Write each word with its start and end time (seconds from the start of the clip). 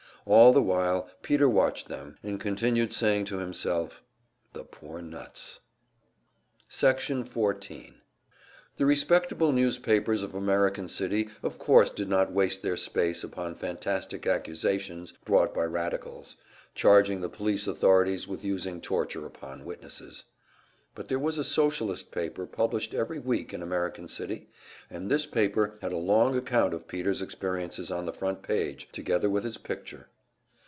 All 0.23 0.53
the 0.53 0.61
while 0.61 1.09
Peter 1.23 1.49
watched 1.49 1.89
them, 1.89 2.15
and 2.21 2.39
continued 2.39 2.93
saying 2.93 3.25
to 3.25 3.39
himself: 3.39 4.03
"The 4.53 4.63
poor 4.63 5.01
nuts!" 5.01 5.61
Section 6.69 7.23
14 7.23 7.95
The 8.77 8.85
respectable 8.85 9.51
newspapers 9.51 10.21
of 10.21 10.35
American 10.35 10.87
City 10.89 11.27
of 11.41 11.57
course 11.57 11.89
did 11.89 12.07
not 12.07 12.31
waste 12.31 12.61
their 12.61 12.77
space 12.77 13.23
upon 13.23 13.55
fantastic 13.55 14.27
accusations 14.27 15.11
brought 15.25 15.55
by 15.55 15.63
radicals, 15.63 16.35
charging 16.75 17.21
the 17.21 17.27
police 17.27 17.65
authorities 17.65 18.27
with 18.27 18.43
using 18.43 18.79
torture 18.79 19.25
upon 19.25 19.65
witnesses. 19.65 20.25
But 20.93 21.07
there 21.07 21.19
was 21.19 21.37
a 21.37 21.45
Socialist 21.45 22.11
paper 22.11 22.45
published 22.45 22.93
every 22.93 23.17
week 23.17 23.53
in 23.53 23.63
American 23.63 24.09
City, 24.09 24.49
and 24.89 25.09
this 25.09 25.25
paper 25.25 25.77
had 25.81 25.93
a 25.93 25.97
long 25.97 26.37
account 26.37 26.73
of 26.73 26.85
Peter's 26.87 27.21
experiences 27.21 27.89
on 27.91 28.05
the 28.05 28.11
front 28.13 28.43
page, 28.43 28.89
together 28.91 29.29
with 29.29 29.45
his 29.45 29.57
picture. 29.57 30.09